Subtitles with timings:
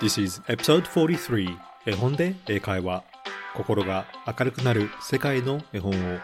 [0.00, 3.02] This is episode 43絵本で英会話
[3.56, 6.18] 心が明るくなる世界の絵本を。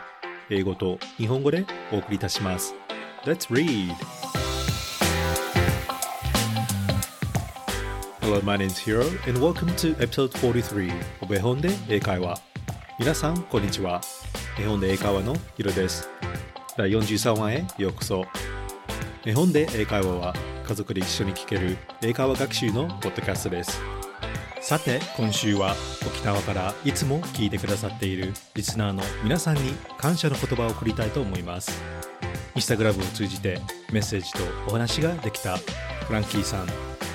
[0.48, 2.72] 英語と日本語でお送りいたします。
[3.24, 3.92] Let's read!
[8.20, 12.40] Hello, my name is Hiro and welcome to episode 43 of 絵本で英会話。
[13.00, 14.00] 皆さん、こんにちは。
[14.56, 16.08] 絵本で英会話のヒロです。
[16.76, 18.24] 第43話へようこそ。
[19.26, 20.32] 絵本で英会話は
[20.64, 23.80] 家族で一緒に聞ける英会話学習のポッドキャストです。
[24.62, 31.82] さて今週は沖縄からいつも聞いてくださっているリスナーの皆さんに感謝の言葉を送りたいと思います。
[32.54, 33.60] インスタグラムを通じて
[33.92, 35.58] メッセージとお話ができた。
[35.58, 36.66] フランキーさん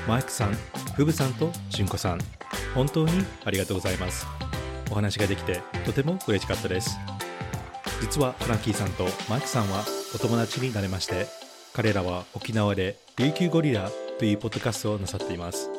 [0.08, 0.54] マイクさん
[0.96, 2.20] フブさんとジュンコさん
[2.74, 4.28] 本当にありがとうございます。
[4.92, 6.98] お話ができてとても嬉しかったです。
[8.02, 11.28] 実はフランキーさんとマイクさんはお友達になれまして
[11.74, 15.70] 彼らは沖縄で琉球ゴリラというポッドキャストをなさっています。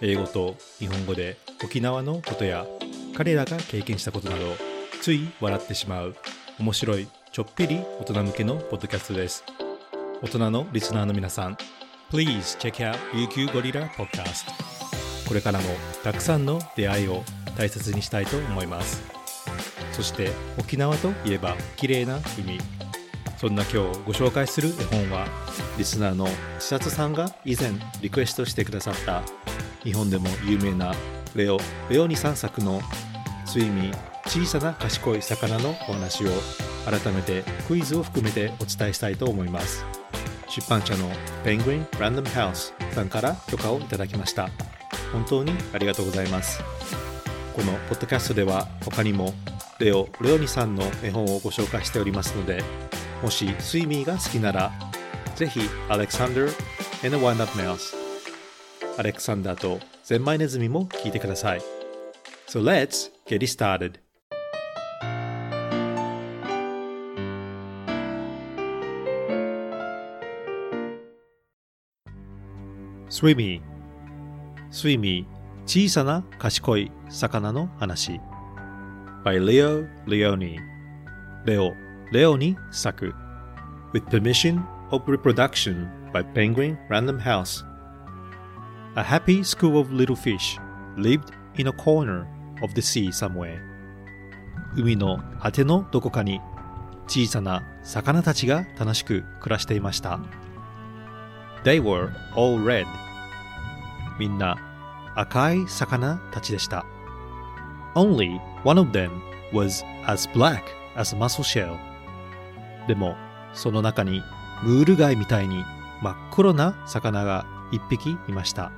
[0.00, 2.66] 英語と日本語で沖縄のことや
[3.14, 4.56] 彼らが経験したことなど
[5.00, 6.16] つい笑ってしまう
[6.58, 9.44] 面白いちょっぴり大人向けのポッドキャストです。
[10.22, 11.56] 大人のリスナーの皆さん
[12.10, 14.46] Please check out 琉球ゴリラ Podcast
[15.26, 15.64] これからも
[16.04, 17.22] たくさんの出会いを
[17.56, 19.02] 大切にしたいと思います。
[19.92, 22.58] そして沖縄といえば綺麗な海。
[23.42, 23.76] そんな今日
[24.06, 25.26] ご紹介する絵本は
[25.76, 26.28] リスナーの
[26.60, 29.20] 千里さんが以前リクエストしてくださった
[29.82, 30.94] 日本でも有名な
[31.34, 31.58] レオ・
[31.90, 32.80] レオニさん作の
[33.52, 33.92] 睡眠
[34.26, 36.28] 小さな賢い魚のお話を
[36.84, 39.84] 改めてクイズを含めてお伝えしたいと思います。
[40.48, 41.10] 出版社の
[41.42, 44.50] ペングイン・ランダム・ハウスさんから許可をいただきました。
[45.12, 46.60] 本当にありがとうございます。
[47.56, 49.34] このポッドキャストでは他にも
[49.80, 52.62] レオ・レオニさんの絵本をご紹介しておりますので
[53.22, 54.72] もしスイミーが好きなら、
[55.36, 58.02] ぜひアレクサンダー and the wind。
[58.98, 61.60] アレクサンダーとゼンマイネズミも聞いてください。
[62.48, 64.00] So let's get it started.
[73.08, 73.62] スイミー
[74.70, 75.26] スイミ
[75.66, 78.20] 小さな賢い魚の話
[79.24, 80.56] by Leo Leone
[81.44, 81.72] レオ
[82.11, 83.13] レオに作
[83.93, 87.65] With permission of reproduction by Penguin Random House
[88.95, 90.59] A happy school of little fish
[90.97, 92.25] lived in a corner
[92.63, 93.59] of the sea somewhere
[94.75, 96.41] 海の果てのどこかに
[97.07, 100.19] 小さな魚たちが楽しく暮らしていました
[101.63, 102.85] They were all red
[104.19, 104.57] みんな
[105.15, 106.85] 赤い魚たちでした
[107.95, 109.09] Only one of them
[109.53, 110.63] was as black
[110.95, 111.77] as a mussel shell
[112.86, 113.16] でも
[113.52, 114.22] その中に
[114.62, 115.64] ムール貝みたいに
[116.02, 118.70] 真っ黒な魚が一匹いました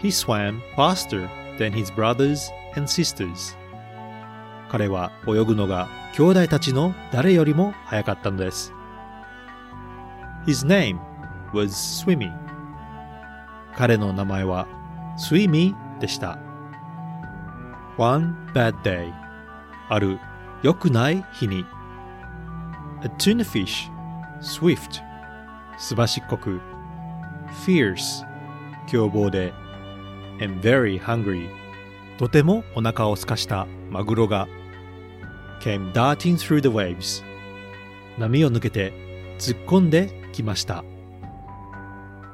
[0.00, 3.56] He swam faster than his brothers and sisters
[4.68, 8.72] 彼は泳ぐのが兄弟たちの誰よりも早かったのです
[10.46, 10.98] His name
[11.52, 12.32] was Swimmy
[13.76, 14.66] 彼の名前は
[15.18, 16.38] Swimmy でした
[17.96, 19.12] One bad day
[19.88, 20.18] ある
[20.62, 21.64] 良くない日に
[23.02, 23.90] A tuna fish
[24.40, 25.00] swift
[25.78, 26.60] すばしっこく
[27.64, 28.26] fierce
[28.88, 29.52] 凶暴で
[30.40, 31.48] and very hungry
[32.18, 34.48] とてもお腹を空かしたマグロが
[35.60, 37.22] came darting through the waves
[38.18, 38.92] 波を抜けて
[39.38, 40.82] 突っ込んできました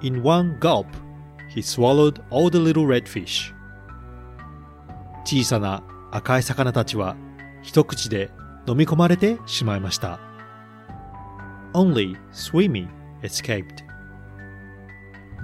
[0.01, 0.87] In one gulp
[1.55, 3.53] he swallowed all the little red fish
[5.25, 7.17] 小さな赤い魚たちは
[7.63, 8.31] 一口で
[8.67, 10.21] 飲み込まれてしまいました
[11.75, 12.89] Only Swimmy
[13.23, 13.85] escaped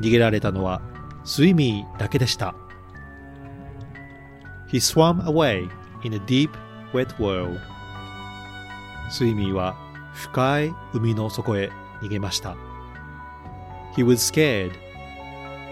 [0.00, 0.80] 逃げられたのは
[1.24, 2.54] スイミーだけでした
[4.70, 5.68] He swam away
[6.04, 6.50] in a deep,
[6.92, 7.58] wet world
[9.10, 9.76] スイミーは
[10.14, 11.70] 深い海の底へ
[12.00, 12.56] 逃げました
[13.96, 14.72] He was scared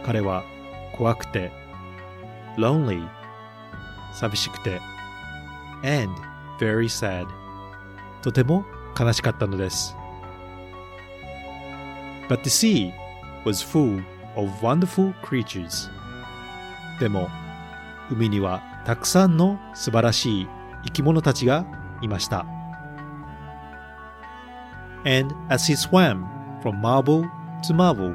[0.05, 0.43] 彼は
[0.97, 1.53] 怖くて
[2.57, 3.09] lonely
[4.13, 4.81] 寂しくて
[5.85, 6.13] and
[6.59, 7.27] very sad
[8.23, 8.65] とても
[8.99, 9.98] 悲しかったのです
[12.29, 12.93] But the sea
[13.45, 14.03] was full
[14.37, 15.91] of wonderful creatures
[17.01, 17.29] でも
[18.11, 20.49] 海にはたくさんの素晴らしい
[20.85, 21.65] 生き物たちが
[22.03, 22.47] いました
[25.05, 26.27] And as he swam
[26.63, 27.25] from marble
[27.63, 28.15] to marble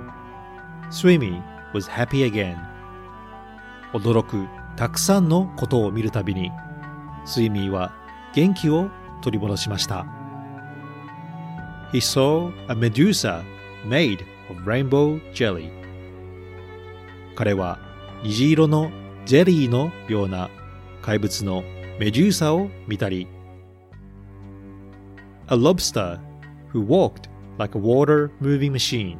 [0.92, 1.42] Swimmy
[1.74, 2.57] was happy again
[3.94, 6.51] 驚くたくさんのことを見るたびに
[7.25, 7.94] スイミーは
[8.33, 8.89] 元気を
[9.21, 10.06] 取り戻しました
[11.92, 13.53] He saw a Medusa
[13.86, 15.70] made of rainbow jelly
[17.36, 17.80] 彼は
[18.24, 18.92] 虹色の
[19.26, 20.50] ジェリーのような
[21.02, 21.64] 怪物の
[22.00, 23.28] メデューサを見たり、
[25.48, 26.20] A lobster
[26.74, 29.18] who walked like a water moving machine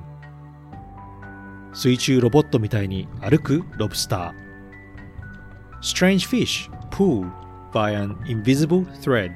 [1.74, 7.30] 水中ロボットみたいに歩くロブスター Strange fish pulled
[7.74, 9.34] by an invisible thread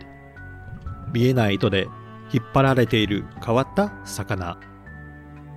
[1.12, 1.88] 見えない糸で
[2.32, 4.58] 引っ張られている変わった魚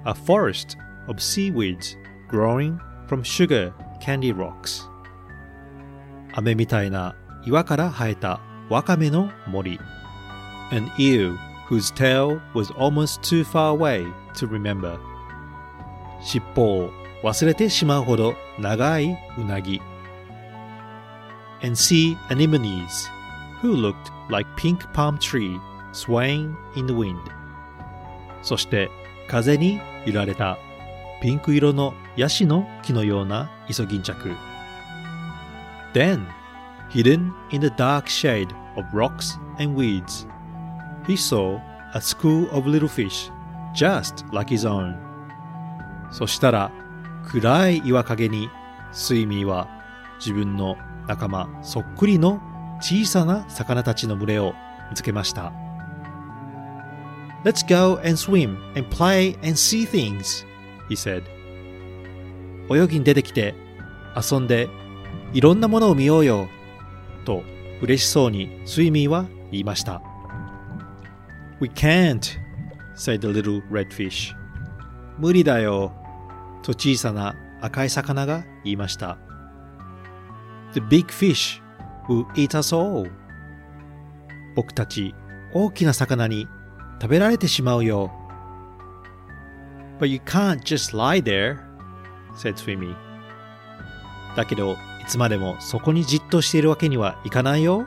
[0.06, 0.78] A forest
[1.08, 1.98] of seaweeds
[2.30, 4.88] growing from sugar candy rocks
[6.34, 7.16] 飴みたいな
[7.46, 9.80] 岩から生えたワカメの森
[10.72, 11.38] An eel
[11.70, 14.04] whose tail was almost too far away
[14.34, 14.98] to remember
[16.22, 16.92] 尻尾を
[17.24, 19.82] 忘れてしまうほど長いうなぎ
[21.64, 23.10] And sea anemones
[23.62, 25.60] who looked like pink palm tree
[25.94, 27.18] swaying in the wind
[28.42, 28.90] そして
[29.31, 30.59] 風に揺られた
[31.23, 34.35] ピンク色のヤシの木のようなイソギンチャク
[35.95, 36.27] Then,
[36.91, 40.27] hidden in the dark shade of rocks and weeds,
[41.07, 41.61] he saw
[41.95, 43.31] a school of little fish
[43.73, 44.97] just like his own.
[46.11, 46.73] そしたら
[47.31, 48.51] 暗い岩陰に
[48.91, 49.69] スイミーは
[50.19, 50.77] 自分の
[51.07, 52.41] 仲間そっくりの
[52.81, 54.55] 小さな魚たちの群れを
[54.91, 55.53] 見つけました。
[57.45, 60.45] Let's go and swim and play and see things,
[60.89, 61.23] he said.
[62.69, 63.55] 泳ぎに出てきて
[64.15, 64.69] 遊んで
[65.33, 66.49] いろんなものを見ようよ
[67.25, 67.43] と
[67.81, 70.03] 嬉しそうにスイミーは言いました。
[71.61, 72.39] We can't,
[72.95, 74.35] said the little red fish.
[75.19, 75.93] 無理だよ
[76.63, 79.19] と小さな赤い魚が言いました。
[80.73, 81.61] The big fish
[82.09, 83.11] will eat us all.
[84.55, 85.15] 僕たち
[85.53, 86.47] 大きな魚に
[87.01, 88.13] 食べられてしまうよ。
[89.99, 91.59] But you can't just lie there,
[92.35, 92.95] said Swimmy.
[94.37, 94.77] だけど、い
[95.07, 97.87] つまでもそこにじっとしているわけにはいかないよ。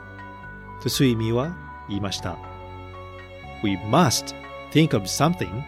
[0.82, 1.56] とスイミーは
[1.88, 2.36] 言いました。
[3.62, 4.34] We must
[4.72, 5.62] think of something.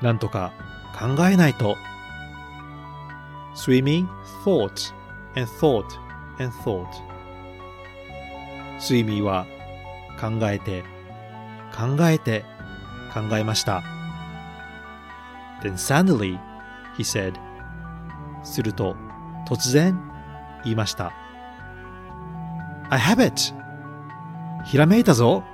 [0.00, 0.52] なんとか
[0.98, 1.76] 考えないと。
[3.54, 4.06] Swimmy
[4.44, 4.94] thought
[5.34, 5.84] and thought
[6.38, 6.86] and thought.
[8.78, 9.46] スイミーは
[10.18, 10.84] 考えて
[11.74, 12.44] 考えて
[13.12, 13.82] 考えました。
[15.62, 16.38] Then suddenly,
[16.96, 17.34] he said.
[18.42, 18.96] すると
[19.48, 20.00] 突然
[20.64, 21.12] 言いました。
[22.90, 23.54] I have it!
[24.64, 25.44] ひらめいたぞ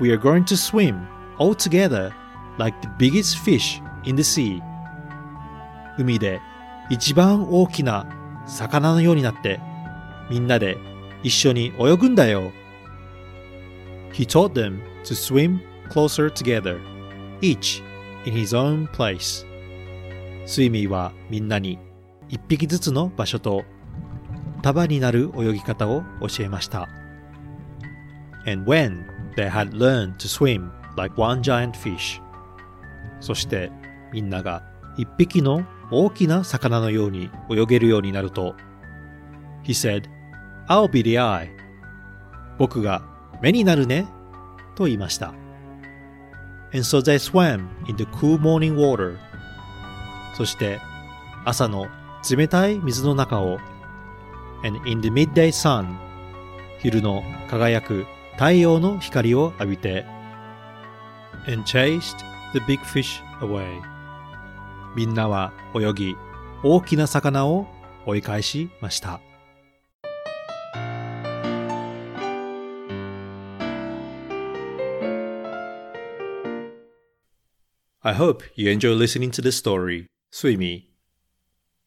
[0.00, 1.06] We are going to swim
[1.38, 2.12] all together
[2.58, 4.62] like the biggest fish in the sea.
[5.98, 6.40] 海で
[6.90, 8.06] 一番大きな
[8.46, 9.60] 魚のようになって
[10.30, 10.78] みんなで
[11.22, 12.52] 一緒に泳ぐんだよ。
[14.12, 16.80] He taught them to swim closer together,
[17.40, 17.82] each
[18.24, 19.46] in his own place.
[20.46, 21.78] スイミーはみんなに
[22.28, 23.64] 一匹ずつの場所と
[24.62, 26.88] 束になる泳ぎ方を教えました。
[28.46, 29.04] And when
[29.36, 32.20] they had learned to swim like one giant fish,
[33.20, 33.70] そして
[34.12, 34.62] みんなが
[34.96, 38.54] 一匹の大きな魚のように泳げるようになると、
[39.64, 40.08] He said,
[40.68, 41.48] I'll be the eye.
[42.58, 43.02] 僕が
[43.40, 44.06] 目になるね、
[44.74, 45.34] と言いました。
[46.72, 49.16] And so they swam in the cool morning water.
[50.36, 50.80] そして
[51.44, 51.86] 朝の
[52.28, 53.58] 冷たい水の中を
[54.64, 55.96] and in the midday sun
[56.80, 60.04] 昼の輝く太陽の光を浴びて
[61.48, 62.18] and chased
[62.52, 63.80] the big fish away
[64.94, 66.16] みんなは泳ぎ
[66.62, 67.66] 大きな魚を
[68.04, 69.20] 追い返しました
[78.06, 80.06] I hope you enjoy listening to this story.
[80.30, 80.82] スイミー。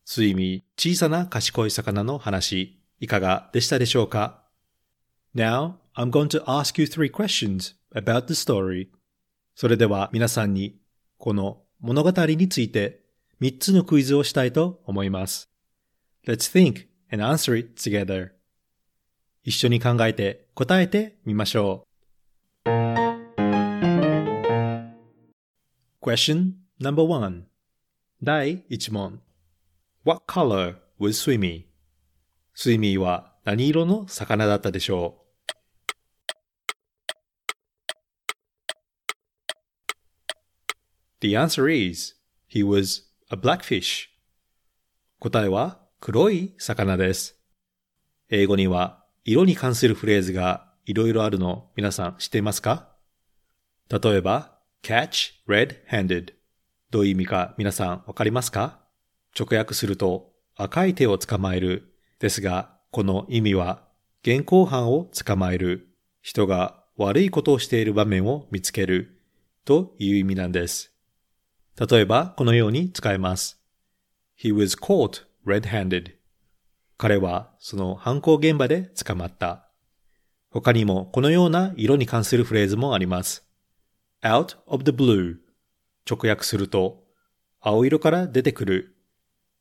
[0.04, 4.44] スイミー、小さな賢い魚の話、いかがでしたでしょうか
[5.34, 8.90] ?Now, I'm going to ask you three questions about the story.
[9.56, 10.82] それでは皆さんに、
[11.18, 13.00] この物語について
[13.40, 15.50] 3つのクイズをしたいと思います。
[16.28, 18.32] Let's think and answer it together.
[19.46, 21.89] 一緒に考えて答えてみましょう。
[26.02, 27.48] Question number one
[28.24, 29.20] 第1問
[30.06, 31.66] What color was Swimmy?
[32.54, 35.56] スイミーは何色の魚だったでしょう
[41.20, 42.16] ?The answer is,
[42.50, 44.08] he was a blackfish.
[45.20, 47.36] 答えは黒い魚です。
[48.30, 52.96] 英語には色に関するフレーズがいろいろあるの皆さん知っていますか
[53.90, 56.34] 例えば catch red-handed
[56.92, 58.80] どういう意味か皆さんわかりますか？
[59.40, 63.84] 直訳すると赤い手を捕まえるですが、この意味は
[64.24, 65.88] 現行犯を捕まえる、
[66.22, 69.22] 人が悪いことをしている場面を見つける
[69.64, 70.92] という意味なんです。
[71.80, 73.62] 例えばこのように使えます。
[74.38, 76.14] He was caught red-handed.
[76.98, 79.70] 彼はその犯行現場で捕まった。
[80.50, 83.49] 他にもこのような色に関するフレーズもあります。
[84.22, 85.38] Out of the blue
[86.10, 87.04] 直訳すると
[87.62, 88.96] 青色から出てくる。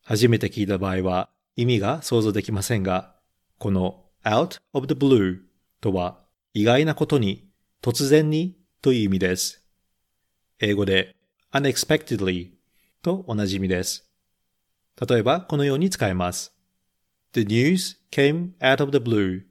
[0.04, 3.14] 初めて聞いた場合は意味が想像できませんが、
[3.58, 5.40] この out of the blue
[5.80, 6.20] とは
[6.54, 7.48] 意外なことに
[7.82, 9.64] 突然にという意味です。
[10.60, 11.16] 英語で
[11.52, 12.50] unexpectedly
[13.02, 14.08] と同じ意味です。
[15.08, 16.54] 例えばこのように使えます。
[17.32, 19.42] The news came out of the blue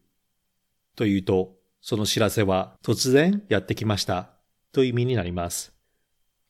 [0.95, 4.36] というと、その知らせは突然やってきました
[4.71, 5.73] という意味になります。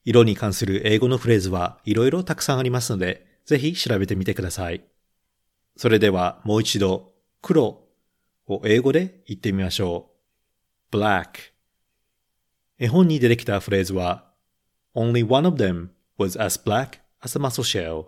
[0.04, 4.84] 色に関する英語のフレーズはいろいろたくさんありますので、ぜひ調べてみてください。
[5.76, 7.84] それではもう一度、黒
[8.48, 10.18] を英語で言ってみましょう。
[10.92, 11.52] black
[12.80, 14.32] 絵本に出てきたフレーズは
[14.96, 18.08] Only one of them was as black as a mussel shell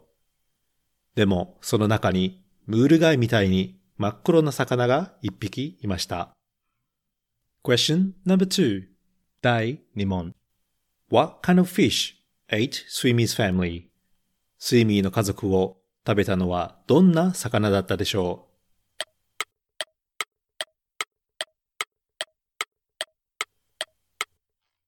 [1.15, 6.29] でもその中にムール貝みたいに真っ黒な魚が一匹いました。
[7.65, 8.83] Question number two
[9.41, 10.33] 第2問
[11.09, 12.15] What kind of fish
[12.49, 13.83] ate Swimy's family?
[14.57, 18.49] スイミーの家族を食べたのはどんな魚だったでしょう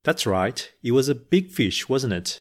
[0.04, 0.72] That's right.
[0.84, 2.40] It was a big fish, wasn't it?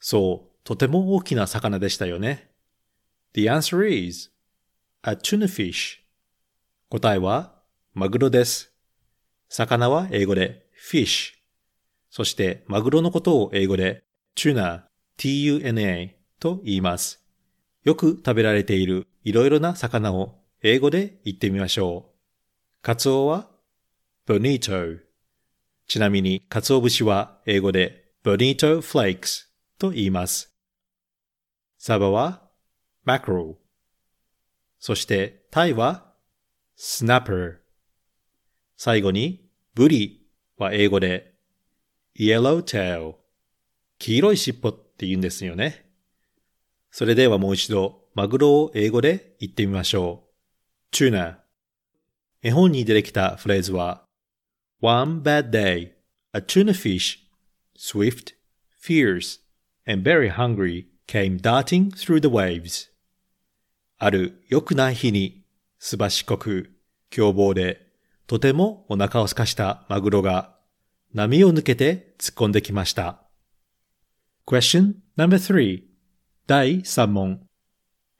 [0.00, 2.50] そう、とても大きな魚でしたよね。
[3.32, 4.30] The answer is
[5.02, 6.00] a tuna fish.
[6.90, 7.62] 答えは、
[7.94, 8.72] マグロです。
[9.48, 11.32] 魚は英語で fish。
[12.10, 14.04] そして、マグロのことを英語で
[14.36, 14.84] tuna,
[15.16, 17.24] t-u-n-a と言います。
[17.84, 22.82] よく食べられているいろいろな魚を英語で言ってみましょう。
[22.82, 23.50] カツオは
[24.26, 24.98] bonito。
[25.86, 29.46] ちなみに、カツオ節は英語で bonito flakes
[29.78, 30.54] と言います。
[31.78, 32.50] サバは
[33.06, 33.56] mackerel。
[34.78, 36.12] そしてタイは
[36.78, 37.58] snapper。
[38.76, 40.23] 最後にブリ
[40.56, 41.34] は英語で
[42.18, 43.16] yellow tail。
[43.98, 45.86] 黄色い尻尾って言うんですよね。
[46.90, 50.24] それではもう一度マグロを英語で言ってみましょ
[50.92, 50.94] う。
[50.94, 51.38] tuna。
[52.42, 54.04] 絵本に出てきたフレーズは
[54.80, 55.92] One bad day,
[56.32, 57.20] a tuna fish,
[57.76, 58.34] swift,
[58.78, 59.40] fierce,
[59.86, 62.90] and very hungry came darting through the waves.
[63.98, 65.44] ある良くない日に、
[65.78, 66.70] すばしこく、
[67.10, 67.83] 凶暴で、
[68.26, 70.54] とてもお腹をすかしたマグロが、
[71.12, 73.22] 波を抜けて突っ込んできました。
[74.46, 75.84] Question number three
[76.46, 77.40] 第3問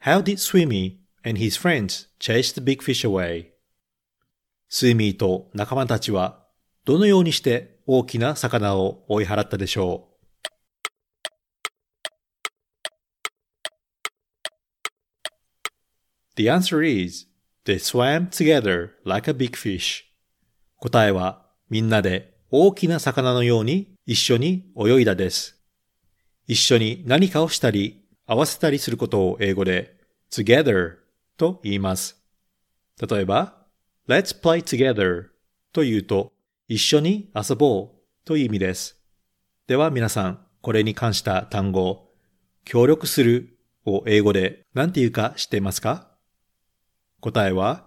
[0.03, 3.53] How did Swimmy and his friends chase the big fish away?
[4.69, 6.45] スイミーと仲間たちは
[6.85, 10.15] どのようにして大きな魚を追い払ったでしょう
[16.37, 17.27] The answer is,
[17.65, 20.05] they swam together like a big fish.
[20.81, 25.61] 答えは、みんなで大きな魚のように一緒に泳いだです。
[26.47, 29.97] 一緒に何かをしたり、合わせたりすることを英語で
[30.31, 30.97] together
[31.37, 32.23] と言います。
[33.01, 33.67] 例えば、
[34.09, 35.29] let's play together
[35.73, 36.33] と言うと、
[36.69, 38.99] 一緒に遊ぼうという意味です。
[39.67, 42.11] では皆さん、これに関した単語、
[42.65, 46.14] 協力するを英語で何て言うか知っていますか？
[47.25, 47.87] 答えは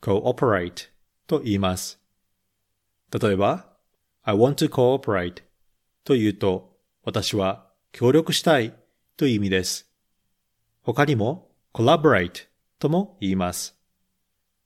[0.00, 0.90] cooperate
[1.26, 2.00] と言います。
[3.10, 3.66] 例えば、
[4.22, 5.42] I want to cooperate
[6.04, 8.72] と言うと、私は協力したい
[9.16, 9.90] という意味です。
[10.82, 12.46] 他にも collaborate
[12.78, 13.76] とも言います。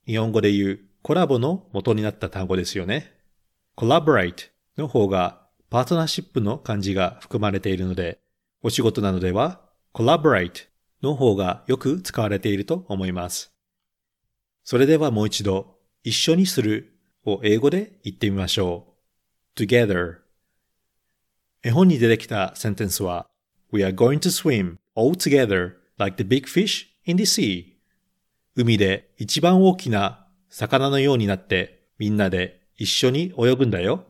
[0.05, 3.11] 日本語で言うコラボの元になった単語ですよね。
[3.75, 5.41] collaborate の方が
[5.71, 8.19] パートナーシップの漢字が含まれているので、
[8.61, 10.67] お仕事などでは collaborate
[11.01, 13.52] の方がよく使われていると思います。
[14.63, 18.93] それではもう一度、一緒にするを英語で言ってみましょう。
[19.55, 20.17] together
[21.61, 23.27] 絵本に出てきたセンテンスは
[23.71, 27.73] We are going to swim all together like the big fish in the sea
[28.55, 34.05] 海で一番大きな魚のようになってみんなで一緒に泳ぐんだよ。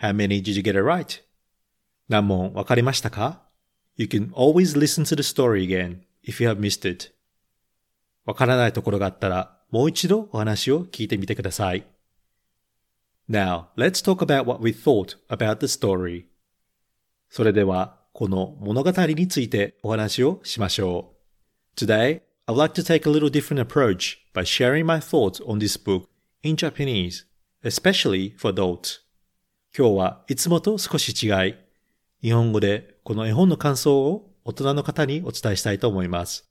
[0.00, 1.22] How many did you get it right?
[2.08, 3.51] 何問わかりましたか
[3.96, 7.12] You can always listen to the story again if you have missed it.
[8.24, 11.84] わからないところがあったら、もう一度お話を聞いてみてください。
[13.28, 16.24] Now, let's talk about what we thought about the story
[17.30, 21.14] それでは、この物語についてお話をしましょ
[21.76, 21.80] う。
[21.82, 26.08] Today, I'd like to take a little different approach by sharing my thoughts on this book
[26.42, 27.24] in Japanese,
[27.64, 29.00] especially for adults.
[29.74, 31.54] 今日はいつもと少し違い、
[32.20, 36.48] 日本語でこの絵本の感想を大人の方にお伝えしたいと思います。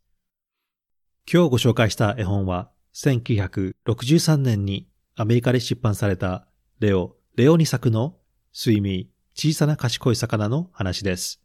[1.32, 6.46] 今日ご紹介した絵本は1963年にアメリカで出版された
[6.80, 8.18] レオ・レオニ作の
[8.54, 11.42] 睡眠小さな賢い魚の話です。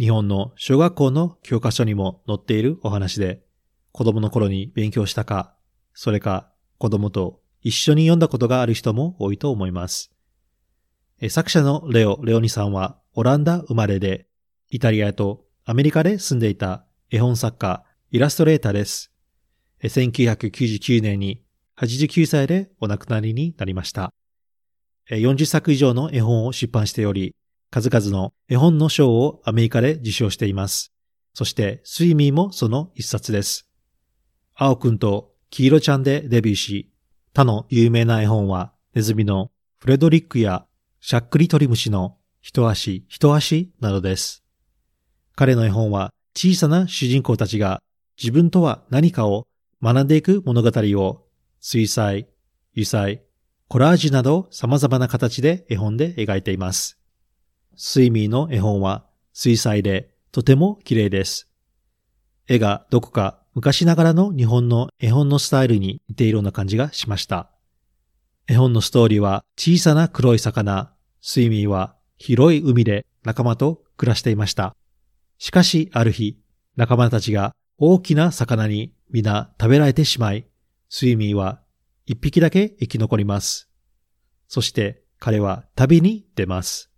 [0.00, 3.44] 日本の小学校の教科書にも載っているお話で、
[3.92, 5.54] 子供の頃に勉強したか、
[5.92, 10.10] それか子供と一緒に読んだことがある人も多いと思います。
[11.28, 14.26] 作者のレオ・レオニさんはオランダ生まれで、
[14.70, 19.12] イタリアとアメリカで住んでいた絵本作家、イラストレーターです。
[19.84, 21.40] 1999年に
[21.76, 24.12] 89歳でお亡くなりになりました。
[25.10, 27.36] 40作以上の絵本を出版しており、
[27.70, 30.92] 数々の絵本の賞をアメリカで受賞しています。
[31.34, 33.68] そして、スイミーもその一冊です。
[34.56, 36.90] 青くんと黄色ちゃんでデビューし、
[37.32, 40.66] 他の有名な絵本は、ネズミのフレドリックや
[41.00, 43.70] しゃっくり鳥虫の一足一足？
[43.80, 44.44] などです。
[45.34, 47.80] 彼の絵本は小さな主人公たちが
[48.20, 49.46] 自分とは何かを
[49.82, 51.22] 学んでいく物語を
[51.60, 52.28] 水彩、
[52.74, 53.22] 油彩、
[53.66, 56.98] コラージュなど様々な形で絵本で描いています。
[57.76, 61.48] スイミーの絵本は水彩でとても綺麗です。
[62.46, 67.48] 絵がどこか昔ながらの日本の絵本のスタイルに似ているような感じがしました。
[68.46, 74.74] 絵本のストーリーは小さな黒い魚、スイミーは広い海で仲間と暮らしていました。
[75.38, 76.38] しかしある日、
[76.76, 80.46] 仲間たちが大きな魚に皆食べられてしまい、
[80.88, 81.60] スイミーは
[82.06, 83.68] 一匹だけ生き残ります。
[84.48, 86.90] そして彼は旅に出ます。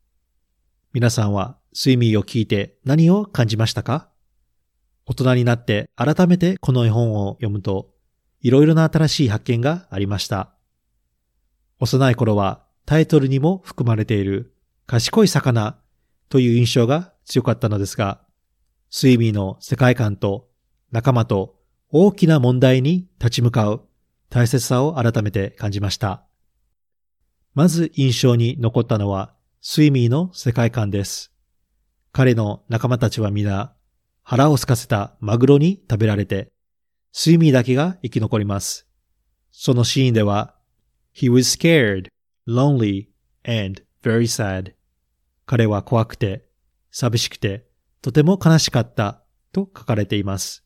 [0.92, 4.10] 皆さんはスイミーを聞いて何を感じましたか？
[5.06, 7.90] 大人になって改めてこの絵本を読むと、
[8.40, 10.54] いろいろな新しい発見がありました。
[11.78, 14.54] 幼い頃はタイトルにも含まれている
[14.86, 15.78] 賢い魚
[16.28, 18.20] という印象が強かったのですが、
[18.88, 20.48] スイミーの世界観と
[20.92, 21.56] 仲間と
[21.90, 23.82] 大きな問題に立ち向かう
[24.30, 26.24] 大切さを改めて感じました。
[27.54, 31.32] まず印象に残ったのは、スイミーの世界観です。
[32.12, 33.74] 彼の仲間たちは皆、
[34.22, 36.52] 腹を空かせたマグロに食べられて、
[37.10, 38.86] スイミーだけが生き残ります。
[39.50, 40.54] そのシーンでは、
[41.12, 42.08] He was scared,
[42.46, 43.08] lonely,
[43.44, 44.75] and very sad.
[45.46, 46.48] 彼は怖くて、
[46.90, 47.66] 寂しくて、
[48.02, 50.64] とても悲しかったと書かれています。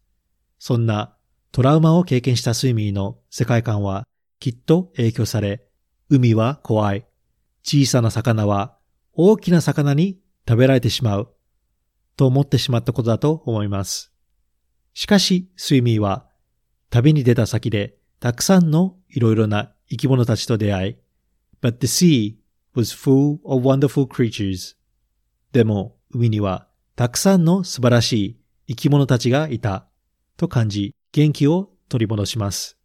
[0.59, 1.17] そんな
[1.53, 4.07] トラウマを経験したスイミーの世界観は
[4.39, 5.67] きっと影響され、
[6.09, 7.07] 海は怖い。
[7.63, 8.79] 小さな魚は
[9.13, 11.35] 大きな魚に食べられてしまう。
[12.17, 14.13] と思ってしまったことだと思います。
[14.95, 16.27] しかし、スイミーは
[16.89, 20.97] 旅に出た先でたくさんのいろいろな生き物たちと出会い、
[21.63, 22.40] But the sea
[22.75, 24.77] was full of wonderful creatures.
[25.53, 29.87] でも、海にはたくさんの素晴らしい生き物たちがいた
[30.37, 32.77] と感じ、元気を取り戻します。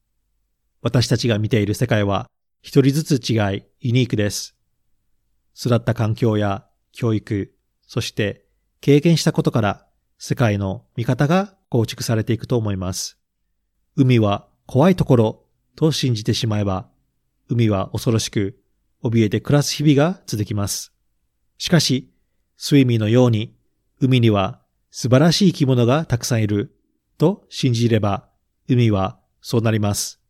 [0.81, 2.29] 私たちが見ている世界は
[2.61, 4.55] 一人ずつ違い、ユニークです。
[5.55, 7.53] 育った環境や教育、
[7.87, 8.45] そして
[8.81, 9.85] 経験したことから
[10.17, 13.17] 世界の見方が構築されていくと思います。
[13.95, 15.45] 海は怖いところ
[15.75, 16.89] と信じてしまえば、
[17.49, 18.59] 海は恐ろしく
[19.03, 20.93] 怯えて暮らす日々が続きます。
[21.57, 22.11] しかし、
[22.57, 23.55] スイミーのように
[23.99, 26.75] 海には素晴らしい生き物がたくさんいる
[27.17, 28.29] と信じれば、
[28.67, 30.21] 海はそうなります。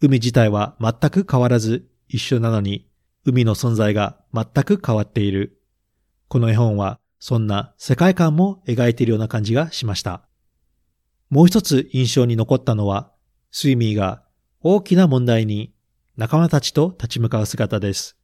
[0.00, 2.88] 海自体は全く変わらず一緒なのに、
[3.24, 5.60] 海の存在が全く変わっている。
[6.28, 10.26] この絵本はそんな世界観も描いているような感じがしました。
[11.30, 13.12] もう一つ印象に残ったのは、
[13.50, 14.24] スイミーが
[14.60, 15.71] 大きな問題に
[16.16, 18.18] 仲間たちと立ち向かう姿です。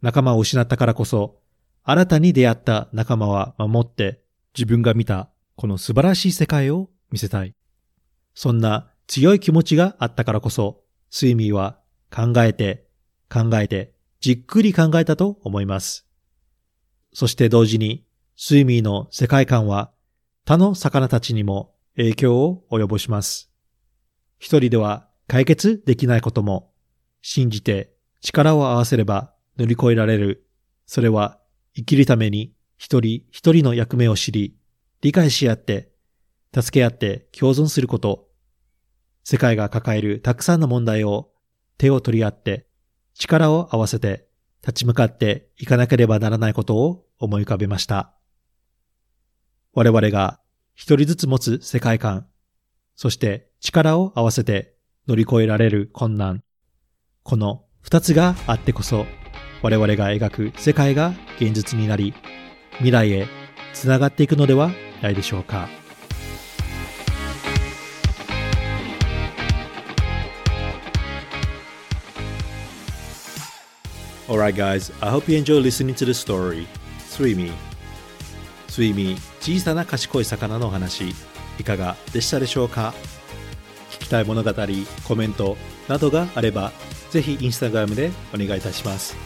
[0.00, 1.40] 仲間を失ったからこそ、
[1.84, 4.22] 新たに出会った仲間は守って
[4.56, 7.54] 自分が見たこの素晴らしい世界を見せたい。
[8.34, 11.78] そんな強い気持ちがあったからこそ、スイミーは
[12.10, 12.86] 考えて、
[13.30, 16.06] 考えて、じっくり考えたと思います。
[17.12, 19.92] そして同時に、スイミーの世界観は
[20.46, 23.50] 他の魚たちにも影響を及ぼします。
[24.38, 26.72] 一人では解決できないことも、
[27.22, 30.46] 信じて力を合わせれば乗り越えられる。
[30.86, 31.40] それは
[31.74, 34.56] 生きるために一人一人の役目を知り、
[35.00, 35.92] 理解し合って、
[36.54, 38.28] 助け合って共存すること。
[39.24, 41.30] 世界が抱えるたくさんの問題を
[41.78, 42.66] 手を取り合って、
[43.14, 44.28] 力を合わせて
[44.62, 48.14] 立ち向かっていかなければならないことを思い浮かべました。
[49.74, 50.40] 我々が
[50.74, 52.26] 一人ずつ持つ世界観、
[52.96, 54.71] そして力を合わせて
[55.08, 56.42] 乗り越えられる困難。
[57.24, 59.06] この二つがあってこそ
[59.60, 62.14] 我々が描く世界が現実になり、
[62.74, 63.26] 未来へ
[63.72, 64.70] つながっていくのでは
[65.02, 65.68] ないでしょうか。
[74.28, 76.66] Alright guys, I hope you enjoy listening to the story.
[77.00, 77.52] スイミー。
[78.68, 81.10] スイミー、小さな賢い魚の話、
[81.58, 82.94] いかがでしたでしょうか？
[84.12, 84.52] 聞きたい物語、
[85.08, 85.56] コメント
[85.88, 86.70] などがあれば、
[87.10, 89.16] ぜひインスタグラムでお願いいたします。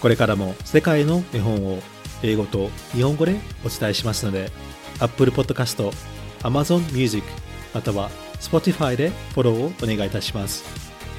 [0.00, 1.78] これからも世界の絵本を
[2.24, 4.50] 英語と日本語でお伝えしますので、
[4.98, 5.92] Apple Podcast、
[6.40, 7.24] Amazon Music、
[7.72, 10.64] または Spotify でフォローをお願いいたします。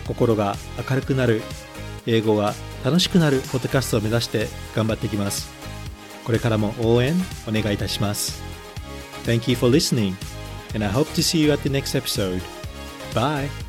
[0.06, 0.58] 心が
[0.90, 1.42] 明るくなる
[2.06, 5.50] 英語が楽しくなるポッドキャストを目指して頑張っていきます。
[6.26, 7.16] これからも応援
[7.48, 8.44] お願いいたします。
[9.24, 10.14] Thank you for listening,
[10.76, 12.42] and I hope to see you at the next episode.
[13.14, 13.63] Bye!